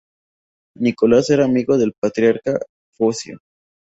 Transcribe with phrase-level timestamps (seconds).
[0.79, 2.57] Nicolás era amigo del patriarca
[2.97, 3.37] Focio.